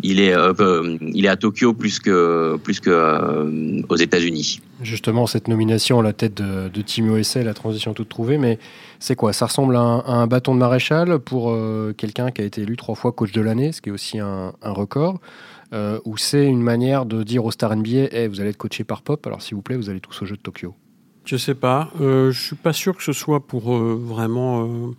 [0.04, 0.34] il est,
[1.02, 4.62] il est à Tokyo plus que, plus que aux États-Unis.
[4.82, 8.60] Justement, cette nomination à la tête de, de Team USA, la transition toute trouvée, mais
[9.00, 9.34] c'est quoi?
[9.34, 12.96] Ça ressemble à un, bâton de maréchal pour euh, quelqu'un qui a été élu trois
[12.96, 15.20] fois coach de l'année, ce qui est aussi un, record.
[15.74, 18.86] Euh, ou c'est une manière de dire aux stars NBA hey, vous allez être coaché
[18.86, 20.74] par Pop, alors s'il vous plaît, vous allez tous au jeu de Tokyo
[21.26, 21.90] Je sais pas.
[22.00, 24.94] Euh, je suis pas sûr que ce soit pour vraiment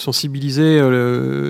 [0.00, 0.80] sensibiliser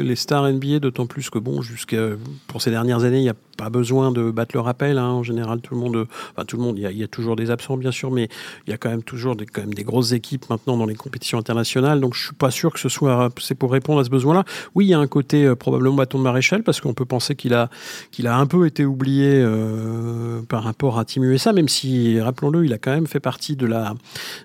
[0.03, 2.11] les stars NBA, d'autant plus que, bon, jusqu'à
[2.47, 4.97] pour ces dernières années, il y a pas besoin de battre le rappel.
[4.97, 5.09] Hein.
[5.09, 7.77] En général, tout le monde, enfin tout le monde, il y, a, toujours des absents
[7.77, 8.29] bien sûr, mais
[8.67, 10.95] il y a quand même toujours des, quand même des grosses équipes maintenant dans les
[10.95, 12.01] compétitions internationales.
[12.01, 14.45] Donc je suis pas sûr que ce soit c'est pour répondre à ce besoin-là.
[14.75, 17.35] Oui, il y a un côté euh, probablement bâton de maréchal parce qu'on peut penser
[17.35, 17.69] qu'il a
[18.13, 22.65] qu'il a un peu été oublié euh, par rapport à Team USA, même si rappelons-le,
[22.65, 23.95] il a quand même fait partie de la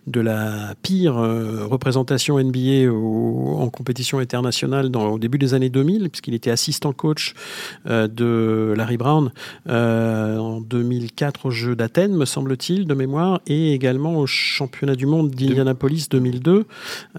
[0.07, 6.33] de la pire euh, représentation NBA en compétition internationale au début des années 2000, puisqu'il
[6.33, 7.33] était assistant coach
[7.85, 8.97] de Larry
[9.67, 15.05] Euh, en 2004 aux Jeux d'Athènes, me semble-t-il, de mémoire, et également au championnat du
[15.05, 16.65] monde d'Indianapolis 2002,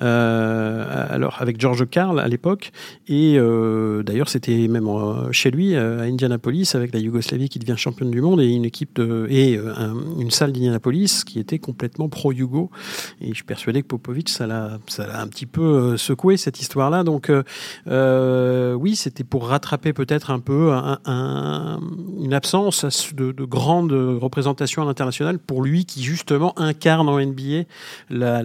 [0.03, 2.73] euh, alors avec George Carl à l'époque.
[3.09, 4.87] Et euh, d'ailleurs, c'était même
[5.33, 9.01] chez lui, à Indianapolis, avec la Yougoslavie qui devient championne du monde et une équipe
[9.29, 9.59] et
[10.19, 12.71] une salle d'Indianapolis qui était complètement pro-Yugo.
[13.21, 17.05] Et je suis persuadé que Popovic, ça l'a un petit peu secoué cette histoire-là.
[17.05, 17.31] Donc,
[17.87, 21.76] oui, c'était pour rattraper peut-être un peu un
[22.21, 27.65] une absence de, de grande représentation à l'international pour lui qui justement incarne en NBA
[28.11, 28.43] la,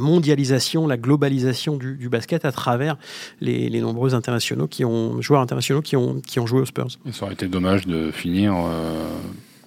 [0.00, 2.96] mondialisation, la globalisation du, basket à travers
[3.40, 6.88] les, nombreux internationaux qui ont, joueurs internationaux qui ont, joué aux Spurs.
[7.10, 9.04] ça aurait été dommage de finir euh,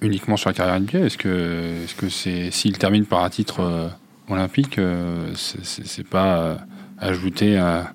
[0.02, 1.00] uniquement sur la carrière NBA.
[1.00, 3.88] Est-ce que, est-ce que c'est, s'il termine par un titre euh,
[4.30, 6.58] olympique, euh, c'est, pas
[6.98, 7.94] ajouter à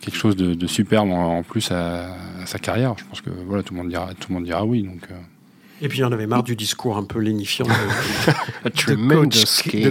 [0.00, 2.94] quelque chose de, superbe en, plus à, sa carrière.
[2.98, 4.82] Je pense que voilà, tout le monde dira, tout le monde dira oui.
[4.82, 5.14] Donc, euh.
[5.82, 7.72] Et puis, on avait marre du discours un peu lénifiant de,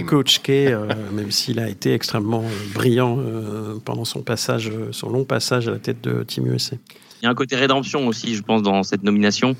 [0.00, 5.24] coach, K, euh, même s'il a été extrêmement brillant euh, pendant son passage, son long
[5.24, 6.76] passage à la tête de Team USA.
[7.22, 9.54] Il y a un côté rédemption aussi, je pense, dans cette nomination,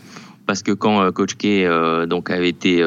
[0.47, 2.83] parce que quand Coach K donc avait été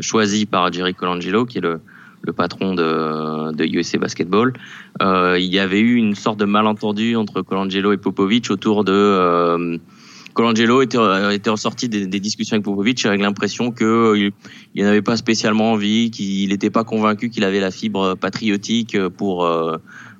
[0.00, 1.80] choisi par Jerry Colangelo, qui est le,
[2.22, 4.52] le patron de, de USA Basketball,
[5.02, 8.92] euh, il y avait eu une sorte de malentendu entre Colangelo et Popovic autour de
[8.92, 9.78] euh,
[10.34, 14.30] Colangelo était, euh, était ressorti des, des, discussions avec Popovic avec l'impression qu'il euh,
[14.74, 19.48] il n'avait pas spécialement envie, qu'il n'était pas convaincu qu'il avait la fibre patriotique pour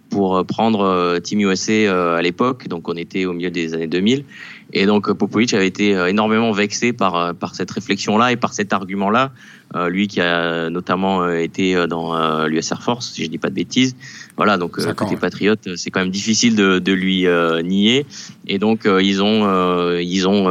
[0.08, 2.66] pour prendre Team USA à l'époque.
[2.66, 4.24] Donc on était au milieu des années 2000.
[4.72, 9.32] Et donc Popovic avait été énormément vexé par par cette réflexion-là et par cet argument-là.
[9.76, 13.38] Euh, lui qui a notamment euh, été euh, dans l'US Air Force, si je dis
[13.38, 13.94] pas de bêtises.
[14.36, 17.26] Voilà, donc côté patriote, c'est quand même difficile de, de lui
[17.62, 18.06] nier.
[18.48, 20.48] Et donc ils ont ils ont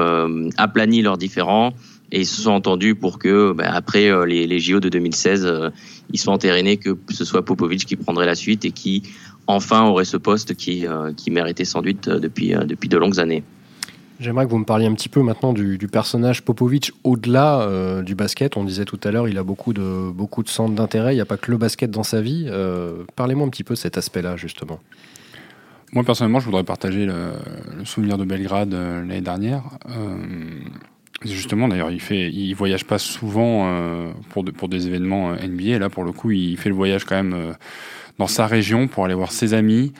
[0.58, 1.73] aplani leurs différends
[2.12, 5.71] et ils se sont entendus pour que bah, après les, les, JO de 2016,
[6.12, 9.03] ils soient entérinés que ce soit Popovic qui prendrait la suite et qui
[9.47, 10.86] enfin aurait ce poste qui
[11.17, 13.43] qui méritait sans doute depuis depuis de longues années.
[14.19, 18.15] J'aimerais que vous me parliez un petit peu maintenant du, personnage Popovic au-delà euh, du
[18.15, 18.58] basket.
[18.58, 21.13] On disait tout à l'heure, il a beaucoup de, beaucoup de centres d'intérêt.
[21.13, 22.45] Il n'y a pas que le basket dans sa vie.
[22.47, 24.79] Euh, parlez-moi un petit peu de cet aspect-là, justement.
[25.93, 27.32] Moi, personnellement, je voudrais partager le,
[27.86, 29.63] souvenir de Belgrade euh, l'année dernière.
[31.23, 33.73] justement, d'ailleurs, il fait, il voyage pas souvent
[34.32, 35.79] pour, pour des événements NBA.
[35.79, 37.55] Là, pour le coup, il fait le voyage quand même
[38.17, 39.93] dans sa région pour aller voir ses amis.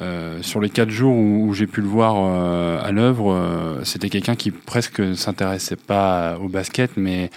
[0.00, 4.08] Euh, sur les quatre jours où, j'ai pu le voir euh, à l'œuvre, euh, c'était
[4.08, 7.30] quelqu'un qui presque ne s'intéressait pas au basket, mais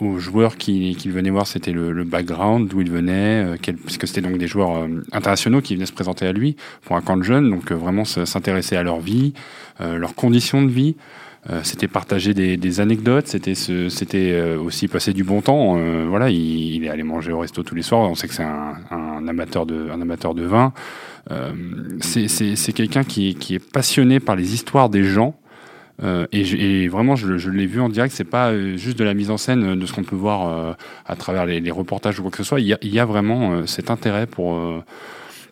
[0.00, 4.36] aux joueurs qu'il qui venait voir, c'était le, background, d'où il venait, puisque c'était donc
[4.36, 7.72] des joueurs internationaux qui venaient se présenter à lui pour un camp de jeunes, donc
[7.72, 9.32] vraiment s'intéresser à leur vie,
[9.80, 10.94] leurs conditions de vie.
[11.62, 15.78] C'était partager des, anecdotes, c'était c'était aussi passer du bon temps.
[16.06, 18.00] voilà, il, est allé manger au resto tous les soirs.
[18.10, 20.72] On sait que c'est un, un, amateur de un amateur de vin.
[21.30, 21.52] Euh,
[22.00, 25.34] c'est quelqu'un qui, est passionné par les histoires des gens.
[26.32, 28.14] et, vraiment, je, l'ai vu en direct.
[28.14, 30.76] C'est pas juste de la mise en scène de ce qu'on peut voir
[31.06, 32.60] à travers les, reportages ou quoi que ce soit.
[32.60, 34.60] Il y a, vraiment cet intérêt pour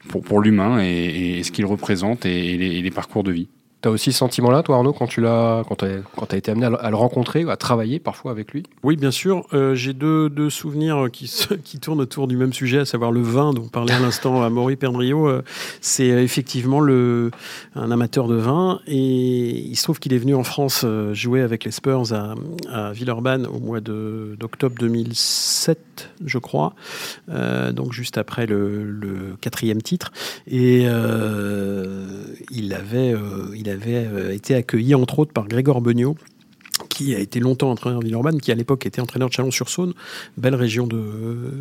[0.09, 3.49] pour, pour l'humain et, ce qu'il représente et les parcours de vie.
[3.81, 6.97] T'as aussi ce sentiment-là, toi, Arnaud, quand tu l'as, quand t'as, été amené à le
[6.97, 8.65] rencontrer, à travailler parfois avec lui?
[8.83, 9.47] Oui, bien sûr.
[9.53, 11.33] Euh, j'ai deux, souvenirs qui,
[11.65, 14.51] qui tournent autour du même sujet, à savoir le vin dont parlait à l'instant à
[14.51, 14.77] Maury.
[14.83, 15.43] Euh,
[15.81, 17.31] c'est effectivement le,
[17.77, 21.43] un amateur de vin et il se trouve qu'il est venu en France euh, jouer
[21.43, 22.35] avec les Spurs à,
[22.69, 26.75] à Villeurbanne au mois d'octobre 2007, je crois,
[27.29, 30.13] donc juste après le, quatrième titre.
[30.47, 30.87] Et
[32.51, 33.15] il avait,
[33.55, 36.17] il avait euh, été accueilli entre autres par Grégor Beugnot
[36.99, 39.93] qui a été longtemps entraîneur de qui à l'époque était entraîneur de Chalon-sur-Saône,
[40.37, 41.01] belle région de,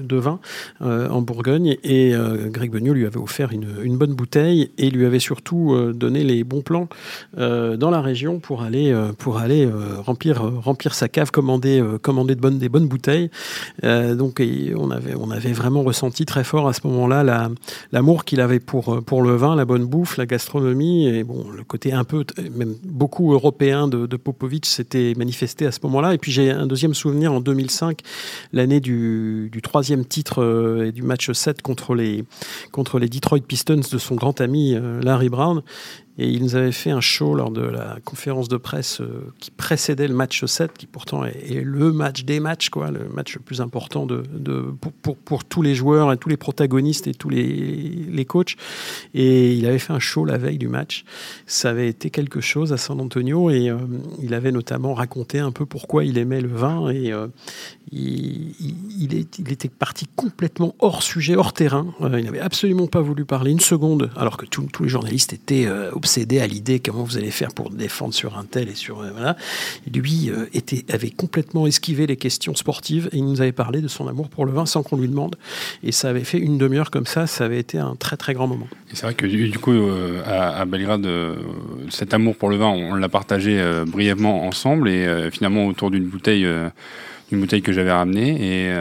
[0.02, 0.40] de vin
[0.82, 1.78] euh, en Bourgogne.
[1.84, 5.94] Et euh, Greg Beugnot lui avait offert une, bonne bouteille et lui avait surtout euh,
[5.94, 6.88] donné les bons plans
[7.38, 9.70] dans la région pour aller, pour aller
[10.04, 13.30] remplir, remplir sa cave, commander, commander de bonnes, des bonnes bouteilles.
[13.84, 14.42] donc
[14.76, 17.50] on, avait, on avait vraiment ressenti très fort à ce moment-là
[17.92, 21.64] l'amour qu'il avait pour, pour le vin, la bonne bouffe, la gastronomie et bon, le
[21.64, 26.14] côté un peu, même beaucoup européen de, de Popovic, c'était manifesté à ce moment-là.
[26.14, 28.00] Et puis j'ai un deuxième souvenir en 2005,
[28.54, 32.24] l'année du, troisième titre euh, et du match 7 contre les,
[32.72, 35.62] contre les Detroit Pistons de son grand ami euh, Larry Brown.
[36.18, 39.52] Et il nous avait fait un show lors de la conférence de presse euh, qui
[39.52, 43.42] précédait le match 7, qui pourtant est, le match des matchs, quoi, le match le
[43.42, 44.24] plus important de,
[45.24, 48.56] pour, tous les joueurs et tous les protagonistes et tous les, les coachs.
[49.14, 51.06] Et il avait fait un show la veille du match.
[51.46, 53.78] Ça avait été quelque chose à San Antonio et euh,
[54.22, 57.28] il avait notamment raconté un peu pourquoi il aimait le vin et, euh,
[57.92, 61.88] il, était parti complètement hors sujet, hors terrain.
[62.02, 66.40] il n'avait absolument pas voulu parler une seconde, alors que tous les journalistes étaient obsédé
[66.40, 69.34] à l'idée comment vous allez faire pour défendre sur un tel et sur euh,
[69.94, 70.46] lui euh,
[70.90, 74.46] avait complètement esquivé les questions sportives et il nous avait parlé de son amour pour
[74.46, 75.36] le vin sans qu'on lui demande.
[75.84, 77.28] Et ça avait fait une demi-heure comme ça.
[77.28, 78.68] Ça avait été un très très grand moment.
[78.94, 81.08] C'est vrai que du coup euh, à, Belgrade,
[81.90, 86.48] cet amour pour le vin, on, l'a partagé brièvement ensemble et finalement autour d'une bouteille,
[87.32, 88.74] une bouteille que j'avais ramenée et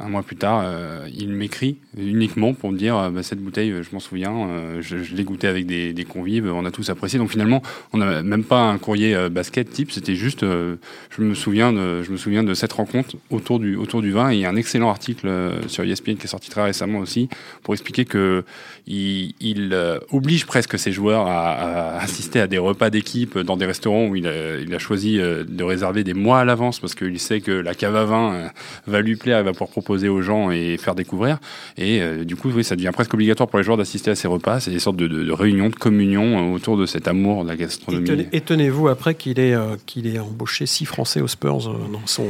[0.00, 3.70] un mois plus tard, euh, il m'écrit uniquement pour me dire euh, bah, cette bouteille,
[3.70, 4.48] euh, je m'en souviens,
[4.80, 7.18] je, l'ai goûté avec des, convives, on a tous apprécié.
[7.18, 11.72] Donc finalement, on n'a même pas un courrier basket type, c'était juste, je me souviens
[11.72, 14.32] de, je me souviens de cette rencontre autour du autour du vin.
[14.32, 15.30] Il y a un excellent article
[15.68, 17.28] sur ESPN qui est sorti très récemment aussi
[17.62, 18.44] pour expliquer que
[18.86, 19.76] il,
[20.10, 24.26] oblige presque ses joueurs à, assister à des repas d'équipe dans des restaurants où il
[24.26, 27.74] a, il a choisi de réserver des mois à l'avance parce qu'il sait que la
[27.74, 28.50] cave à vin
[28.86, 31.38] va lui plaire et va pouvoir proposer aux gens et faire découvrir.
[31.76, 34.28] Et euh, du coup, oui, ça devient presque obligatoire pour les joueurs d'assister à ces
[34.28, 34.60] repas.
[34.60, 38.28] C'est des sortes de, réunions, de communion euh, autour de cet amour de la gastronomie.
[38.32, 42.26] Étonnez-vous après qu'il ait, euh, qu'il ait embauché six Français aux Spurs dans, son,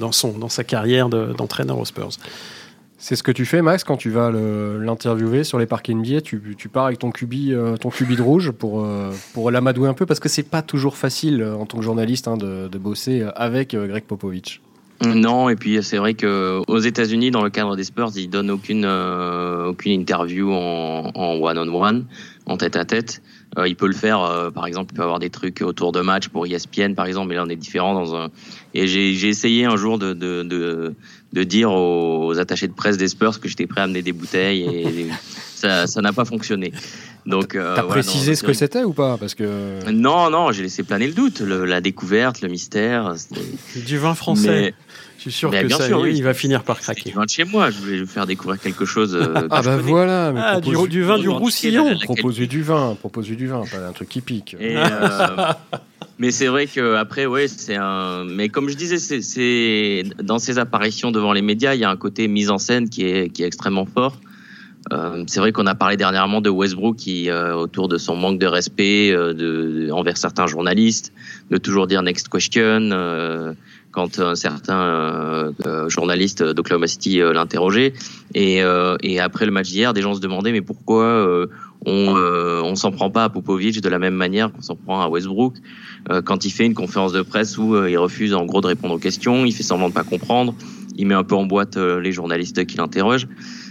[0.00, 2.10] dans, son, dans sa carrière d'entraîneur aux Spurs.
[3.00, 6.20] C'est ce que tu fais, Max, quand tu vas l'interviewer sur les parkings billets.
[6.20, 8.84] Tu, tu, pars avec ton cubi, ton cubi de rouge pour,
[9.34, 12.36] pour l'amadouer un peu, parce que c'est pas toujours facile en tant que journaliste hein,
[12.36, 14.60] de, de, bosser avec Greg Popovich.
[15.04, 18.50] Non, et puis c'est vrai que aux États-Unis, dans le cadre des Spurs, ils donnent
[18.50, 22.06] aucune euh, aucune interview en, one on one,
[22.46, 23.22] en tête à tête.
[23.56, 26.00] Euh, il peut le faire, euh, par exemple, il peut avoir des trucs autour de
[26.00, 28.28] match pour ESPN, par exemple, mais là on est différent dans un.
[28.74, 30.94] Et j'ai essayé un jour de, de, de,
[31.32, 34.62] de dire aux, attachés de presse des Spurs que j'étais prêt à amener des bouteilles
[34.62, 35.08] et
[35.54, 36.72] ça ça n'a pas fonctionné.
[37.24, 40.82] Donc, euh, t'as précisé ce que c'était ou pas Parce que non, non, j'ai laissé
[40.82, 43.14] planer le doute, la découverte, le mystère.
[43.86, 44.74] Du vin français.
[45.18, 47.10] Je suis sûr que ça, il va finir par craquer.
[47.10, 49.16] Du vin de chez moi, je voulais faire découvrir quelque chose.
[49.16, 51.98] Euh, ah bah voilà, ah, du, vin du Roussillon.
[52.04, 54.56] Proposez du vin, proposez du vin, pas un truc qui pique.
[54.60, 54.84] Euh,
[56.20, 58.24] mais c'est vrai que après, ouais, c'est un.
[58.26, 61.96] Mais comme je disais, c'est dans ces apparitions devant les médias, il y a un
[61.96, 64.16] côté mise en scène qui est qui est extrêmement fort.
[64.92, 68.38] Euh, c'est vrai qu'on a parlé dernièrement de Westbrook qui, euh, autour de son manque
[68.38, 71.12] de respect euh, de, envers certains journalistes,
[71.50, 72.90] de toujours dire next question
[73.90, 75.52] quand un certain
[75.88, 77.94] journaliste d'Oklahoma City l'interrogeait.
[78.34, 78.62] Et,
[79.02, 81.26] et, après le match d'hier, des gens se demandaient mais pourquoi
[81.86, 85.08] on on s'en prend pas à Popovic de la même manière qu'on s'en prend à
[85.08, 85.54] Westbrook
[86.24, 88.98] quand il fait une conférence de presse où il refuse en gros de répondre aux
[88.98, 90.54] questions, il fait semblant de pas comprendre,
[90.96, 93.26] il met un peu en boîte les journalistes qui l'interrogent.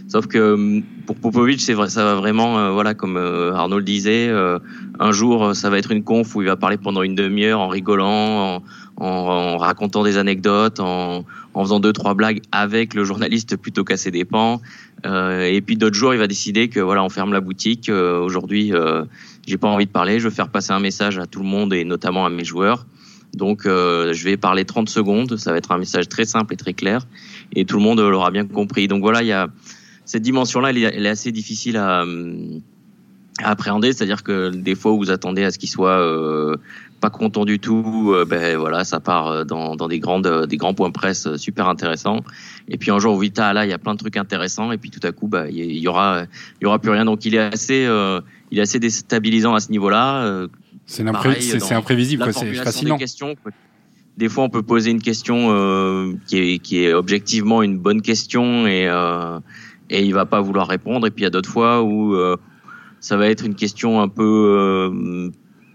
[0.07, 3.83] Sauf que pour Popovic, c'est vrai, ça va vraiment, euh, voilà, comme euh, Arnaud le
[3.83, 4.57] disait, euh,
[4.99, 7.67] un jour, ça va être une conf où il va parler pendant une demi-heure en
[7.67, 8.63] rigolant, en,
[8.97, 13.97] en, racontant des anecdotes, en, en, faisant deux trois blagues avec le journaliste plutôt qu'à
[13.97, 14.61] ses dépens.
[15.05, 17.89] et puis d'autres jours, il va décider que voilà, on ferme la boutique.
[17.89, 18.73] Aujourd'hui,
[19.47, 21.73] j'ai pas envie de parler, je veux faire passer un message à tout le monde
[21.73, 22.85] et notamment à mes joueurs.
[23.33, 25.37] Donc, euh, je vais parler 30 secondes.
[25.37, 27.05] Ça va être un message très simple et très clair,
[27.53, 28.87] et tout le monde l'aura bien compris.
[28.87, 29.47] Donc voilà, il y a
[30.05, 32.03] cette dimension-là, elle, elle, est assez difficile à,
[33.43, 33.93] à appréhender.
[33.93, 36.55] C'est-à-dire que des fois, vous attendez à ce qu'il soit euh,
[36.99, 40.45] pas content du tout, euh, ben voilà, ça part euh, dans, dans des grandes, euh,
[40.45, 42.21] des grands points presse super intéressants.
[42.67, 44.89] Et puis un jour, ah là, il y a plein de trucs intéressants, et puis
[44.89, 46.23] tout à coup, bah il y, aura,
[46.59, 47.05] il y aura plus rien.
[47.05, 48.21] Donc il est assez, euh,
[48.51, 50.47] il est assez déstabilisant à ce niveau-là.
[50.85, 51.03] C'est
[51.73, 52.95] imprévisible, c'est fascinant.
[52.95, 53.35] Des, questions,
[54.17, 58.01] des fois, on peut poser une question euh, qui, est, qui est objectivement une bonne
[58.01, 59.39] question et euh,
[59.89, 61.07] et il va pas vouloir répondre.
[61.07, 62.15] Et puis il y a d'autres fois où
[62.99, 65.31] ça va être une question un peu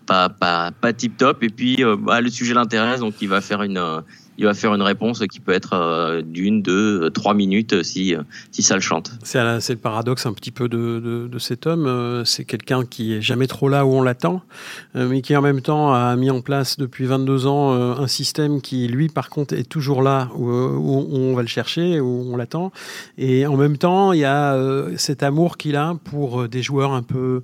[0.07, 1.43] pas, pas, pas tip top.
[1.43, 4.01] Et puis, euh, bah, le sujet l'intéresse, donc il va faire une, euh,
[4.38, 8.14] il va faire une réponse qui peut être euh, d'une, deux, trois minutes si,
[8.51, 9.12] si ça le chante.
[9.23, 12.23] C'est le paradoxe un petit peu de, de, de cet homme.
[12.25, 14.42] C'est quelqu'un qui est jamais trop là où on l'attend,
[14.95, 18.88] mais qui en même temps a mis en place depuis 22 ans un système qui,
[18.88, 22.73] lui, par contre, est toujours là où, où on va le chercher, où on l'attend.
[23.18, 24.57] Et en même temps, il y a
[24.97, 27.42] cet amour qu'il a pour des joueurs un peu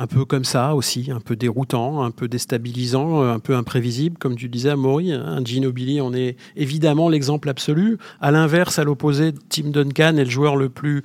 [0.00, 4.34] un peu comme ça aussi, un peu déroutant, un peu déstabilisant, un peu imprévisible, comme
[4.34, 5.12] tu disais Maury.
[5.12, 7.98] Un Ginobili en est évidemment l'exemple absolu.
[8.18, 11.04] À l'inverse, à l'opposé, Tim Duncan est le joueur le plus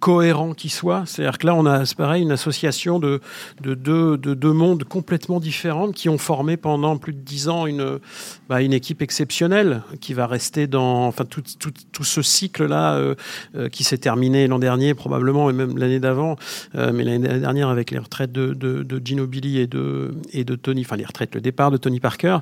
[0.00, 1.04] cohérent qui soit.
[1.06, 3.20] C'est-à-dire que là, on a, c'est pareil, une association de,
[3.60, 7.66] de, deux, de deux mondes complètement différents qui ont formé pendant plus de dix ans
[7.66, 8.00] une,
[8.48, 13.14] bah, une équipe exceptionnelle qui va rester dans, enfin, tout, tout, tout ce cycle-là euh,
[13.54, 16.36] euh, qui s'est terminé l'an dernier probablement et même l'année d'avant,
[16.74, 20.44] euh, mais l'année dernière avec les retraites de, de, de Gino Billy et de, et
[20.44, 22.38] de Tony, enfin les retraites, le départ de Tony Parker.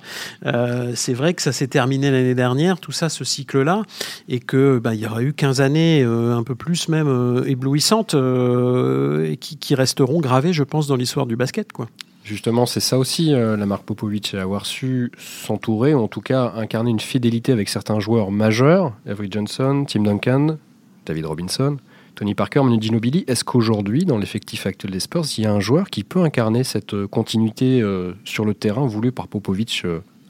[0.94, 3.82] c'est vrai que ça s'est terminé l'année dernière, tout ça, ce cycle-là,
[4.28, 9.36] et que bah, y aura eu 15 années, un peu plus même éblouissantes euh, et
[9.36, 11.72] qui, qui, resteront gravées, je pense, dans l'histoire du basket.
[11.72, 11.88] Quoi.
[12.24, 16.52] Justement, c'est ça aussi, euh, la marque Popovic, avoir su s'entourer, ou en tout cas
[16.56, 20.58] incarner une fidélité avec certains joueurs majeurs, Avery Johnson, Tim Duncan,
[21.06, 21.78] David Robinson,
[22.14, 23.24] Tony Parker, Manu Ginobili.
[23.28, 26.64] Est-ce qu'aujourd'hui, dans l'effectif actuel des Spurs, il y a un joueur qui peut incarner
[26.64, 27.82] cette euh, continuité
[28.24, 29.84] sur le terrain voulue par Popovic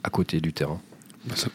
[0.05, 0.81] à côté du terrain?
[1.27, 1.49] Bah, ça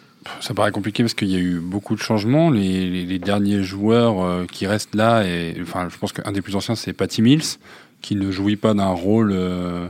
[0.56, 2.50] paraît compliqué parce qu'il y a eu beaucoup de changements.
[2.50, 6.56] Les, les, derniers joueurs euh, qui restent là, et enfin, je pense qu'un des plus
[6.56, 7.58] anciens, c'est Patty Mills,
[8.04, 9.88] qui ne jouit pas d'un rôle, euh,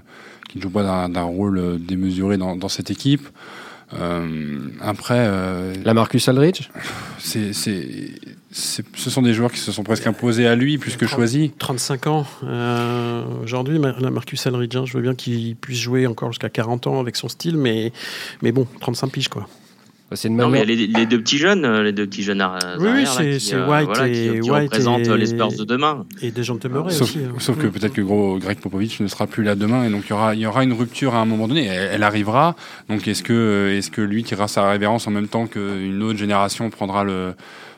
[0.48, 3.28] qui ne joue pas d'un rôle euh, démesuré dans, dans cette équipe.
[4.00, 5.30] Euh, après,
[5.84, 6.70] la Marcus Aldridge,
[7.20, 8.10] c'est, c'est,
[8.52, 11.52] ce sont des joueurs qui se sont presque imposés à lui plus que choisis.
[11.60, 12.26] 35 ans
[13.44, 14.76] aujourd'hui, la Marcus Aldridge.
[14.76, 17.92] Hein, je veux bien qu'il puisse jouer encore jusqu'à 40 ans avec son style, mais
[18.42, 19.48] mais bon, 35 piges quoi.
[20.14, 22.48] Bah, c'est non, mais les, les, deux petits jeunes, euh, les deux petits jeunes
[22.78, 23.04] oui,
[23.40, 25.18] c'est euh, White voilà, et qui, White représentent et...
[25.18, 26.06] les Spurs de demain.
[26.22, 27.18] Et des gens de sauf, aussi.
[27.18, 27.34] Hein.
[27.40, 30.12] Sauf que peut-être que gros Greg Popovich ne sera plus là demain et donc il
[30.12, 31.66] y aura, il y aura une rupture à un moment donné.
[31.66, 32.56] Elle, elle arrivera.
[32.90, 36.70] Donc est-ce que, est-ce que lui tirera sa révérence en même temps qu'une autre génération
[36.70, 37.34] prendra le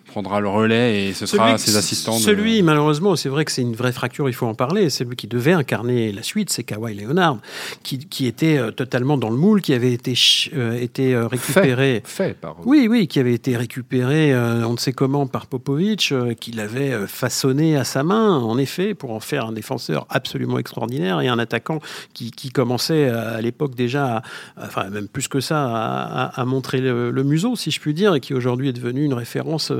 [0.06, 2.13] prendra le relais et ce sera ses assistants.
[2.13, 4.89] Celui, malheureusement, c'est vrai que c'est une vraie fracture, il faut en parler.
[4.89, 7.39] C'est lui qui devait incarner la suite, c'est Kawhi Leonard,
[7.84, 10.13] qui, qui était euh, totalement dans le moule, qui avait été,
[10.54, 12.02] euh, été euh, récupéré.
[12.06, 16.13] Fait, fait, par Oui, oui, qui avait été récupéré, on ne sait comment, par Popovic,
[16.39, 21.22] qui l'avait façonné à sa main, en effet, pour en faire un défenseur absolument extraordinaire
[21.22, 21.80] et un attaquant
[22.13, 24.22] qui, qui commençait à, l'époque déjà,
[24.58, 28.15] enfin même plus que ça, à, à montrer le, le, museau, si je puis dire,
[28.15, 29.72] et qui aujourd'hui est devenu une référence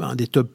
[0.00, 0.50] un des top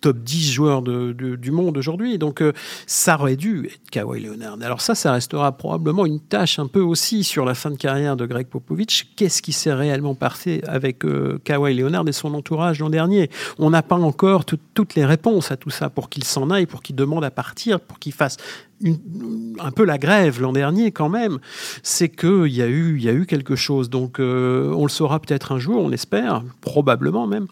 [0.00, 2.18] top 10 joueurs du monde aujourd'hui.
[2.18, 2.52] Donc euh,
[2.86, 4.58] ça aurait dû être Kawhi Leonard.
[4.62, 8.16] Alors ça, ça restera probablement une tâche un peu aussi sur la fin de carrière
[8.16, 9.12] de Greg Popovich.
[9.16, 13.30] Qu'est-ce qui s'est réellement passé avec euh, Kawhi Leonard et son entourage l'an dernier?
[13.58, 16.82] On n'a pas encore toutes les réponses à tout ça pour qu'il s'en aille, pour
[16.82, 18.36] qu'il demande à partir, pour qu'il fasse
[18.82, 21.38] un peu la grève l'an dernier quand même,
[21.82, 23.90] c'est qu'il y, a eu, y a eu quelque chose.
[23.90, 27.46] Donc euh, on le saura peut-être un jour, on espère, probablement même.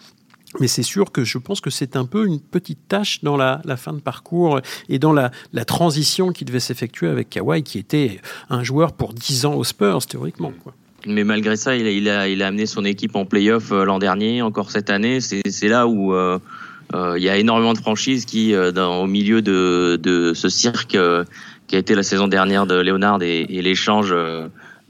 [0.60, 3.60] Mais c'est sûr que je pense que c'est un peu une petite tâche dans la,
[3.76, 5.30] fin de parcours et dans la,
[5.66, 10.06] transition qui devait s'effectuer avec Kawhi, qui était un joueur pour 10 ans aux Spurs,
[10.06, 10.52] théoriquement.
[11.06, 14.90] Mais malgré ça, il a, amené son équipe en playoff euh, l'an dernier, encore cette
[14.90, 15.20] année.
[15.20, 16.38] C'est là où euh,
[16.94, 20.98] euh, il y a énormément de franchises qui, au milieu de, ce cirque
[21.66, 24.14] qui a été la saison dernière de Leonard et, et l'échange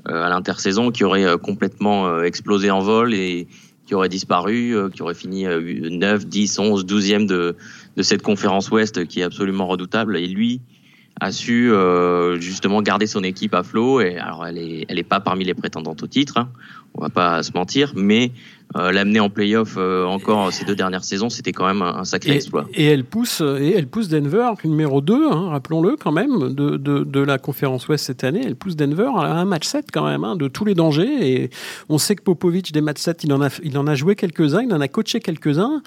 [0.04, 3.48] à l'intersaison, qui aurait complètement explosé en vol et
[3.88, 7.56] qui aurait disparu, euh, qui aurait fini 9, 10, 11, 12e de,
[7.96, 10.18] de cette conférence Ouest qui est absolument redoutable.
[10.18, 10.60] Et lui
[11.20, 14.00] a su euh, justement garder son équipe à flot.
[14.00, 16.48] Et alors, elle est, elle est pas parmi les prétendantes au titre, hein,
[16.94, 18.32] on va pas se mentir, mais
[18.76, 22.32] euh, l'amener en playoff euh, encore ces deux dernières saisons, c'était quand même un, sacré
[22.32, 22.66] exploit.
[22.74, 27.04] Et elle pousse, et elle pousse Denver, numéro 2, hein, rappelons-le quand même, de, de,
[27.04, 28.42] de, la conférence Ouest cette année.
[28.44, 31.08] Elle pousse Denver à un match 7 quand même, hein, de tous les dangers.
[31.42, 31.50] Et
[31.88, 34.62] on sait que Popovic, des matchs 7, il en a, il en a joué quelques-uns,
[34.62, 35.82] il en a coaché quelques-uns.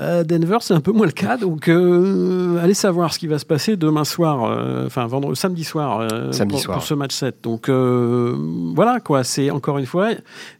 [0.00, 3.38] Euh, Denver, c'est un peu moins le cas, donc euh, allez savoir ce qui va
[3.38, 6.78] se passer demain soir, euh, enfin vendredi, samedi soir, samedi pour, soir.
[6.78, 7.36] pour, ce match 7.
[7.42, 10.12] Donc voilà quoi, c'est encore une fois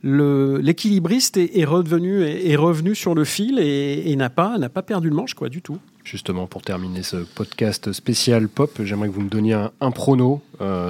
[0.02, 4.68] l'équilibriste est, est, revenu est, est, revenu sur le fil et, et n'a pas n'a
[4.68, 5.78] pas perdu le manche quoi du tout.
[6.04, 10.42] Justement, pour terminer ce podcast spécial pop, j'aimerais que vous me donniez un, un prono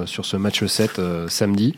[0.05, 1.75] sur ce match 7 samedi.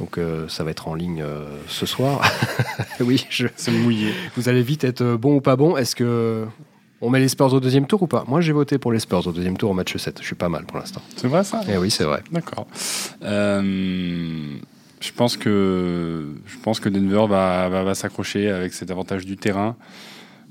[0.00, 2.22] Donc euh, ça va être en ligne euh, ce soir.
[3.00, 3.46] oui, je...
[3.54, 4.12] c'est mouillé.
[4.36, 5.76] Vous allez vite être bon ou pas bon.
[5.76, 6.46] Est-ce que
[7.02, 8.24] on met les Spurs au deuxième tour ou pas?
[8.26, 10.18] Moi, j'ai voté pour les Spurs au deuxième tour au match 7.
[10.20, 11.02] Je suis pas mal pour l'instant.
[11.16, 11.60] C'est vrai ça?
[11.68, 12.22] Eh oui, c'est vrai.
[12.32, 12.66] D'accord.
[13.22, 14.56] Euh,
[15.00, 19.36] je pense que je pense que Denver va, va, va s'accrocher avec cet avantage du
[19.36, 19.76] terrain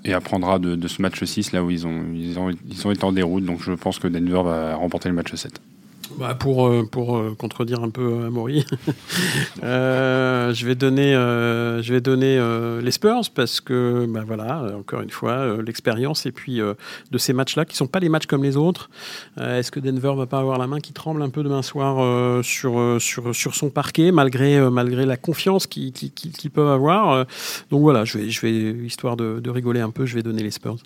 [0.06, 2.91] et apprendra de, de, ce match 6 là où ils ont, ils ont, ils ont
[2.91, 3.45] été en déroute.
[3.45, 5.60] Donc je pense que Denver va remporter le match 7.
[6.18, 8.66] Bah pour, pour contredire un peu Amaury,
[9.64, 14.64] euh, je vais donner, euh, je vais donner euh, les Spurs parce que, bah voilà,
[14.78, 18.26] encore une fois, l'expérience et puis de ces matchs-là qui ne sont pas les matchs
[18.26, 18.89] comme les autres.
[19.39, 22.97] Est-ce que Denver va pas avoir la main qui tremble un peu demain soir sur,
[22.99, 27.26] sur, sur son parquet malgré, malgré la confiance qu'ils qu qu qu peuvent avoir?
[27.70, 28.51] Donc voilà, je vais, je vais
[28.86, 30.78] histoire de, de rigoler un peu, je vais donner les Spurs.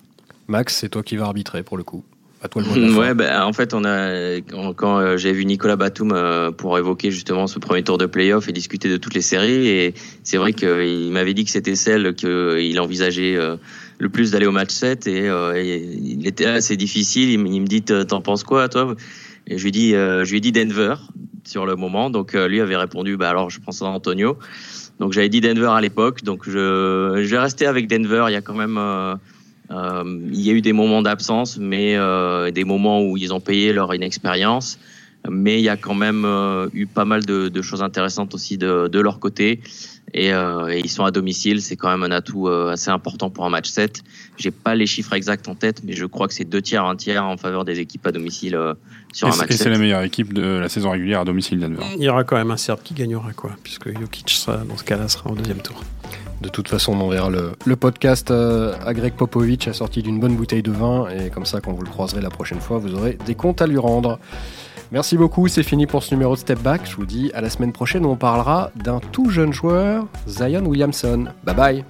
[0.48, 2.04] Max, c'est toi qui vas arbitrer pour le coup.
[2.44, 4.38] À ouais, ben, en fait, on a
[4.76, 8.50] quand, euh, j'ai vu Nicolas Batum euh, pour évoquer justement ce premier tour de playoff
[8.50, 12.14] et discuter de toutes les séries, et c'est vrai qu'il m'avait dit que c'était celle
[12.14, 13.56] qu'il envisageait euh,
[13.98, 15.30] le plus d'aller au match 7 et,
[16.02, 17.30] il était assez difficile.
[17.30, 18.94] Il, me dit T'en penses quoi, toi?
[19.46, 20.96] Et je lui dis je lui ai dit Denver
[21.44, 22.10] sur le moment.
[22.10, 24.36] Donc lui avait répondu Bah alors, je pense à Antonio.
[25.00, 26.22] Donc j'avais dit Denver à l'époque.
[26.22, 28.26] Donc je, je vais rester avec Denver.
[28.28, 29.14] Il y a quand même euh,
[29.70, 33.72] il y a eu des moments d'absence, mais euh, des moments où ils ont payé
[33.72, 34.78] leur inexpérience.
[35.30, 38.58] Mais il y a quand même euh, eu pas mal de, de, choses intéressantes aussi
[38.58, 39.60] de, de leur côté.
[40.12, 43.50] Et, et, ils sont à domicile, c'est quand même un atout assez important pour un
[43.50, 44.04] match 7.
[44.36, 46.94] J'ai pas les chiffres exacts en tête, mais je crois que c'est deux tiers, un
[46.94, 48.56] tiers en faveur des équipes à domicile
[49.12, 51.58] sur et un match Et c'est la meilleure équipe de la saison régulière à domicile
[51.58, 51.82] Denver.
[51.96, 54.84] Il y aura quand même un Serbe qui gagnera, quoi, puisque Jokic, sera, dans ce
[54.84, 55.82] cas-là, sera au deuxième tour.
[56.40, 60.36] De toute façon, on verra le, le podcast euh, à Greg Popovich assorti d'une bonne
[60.36, 61.08] bouteille de vin.
[61.08, 63.66] Et comme ça, quand vous le croiserez la prochaine fois, vous aurez des comptes à
[63.66, 64.18] lui rendre.
[64.94, 66.82] Merci beaucoup, c'est fini pour ce numéro de Step Back.
[66.84, 70.64] Je vous dis à la semaine prochaine où on parlera d'un tout jeune joueur, Zion
[70.64, 71.24] Williamson.
[71.42, 71.84] Bye bye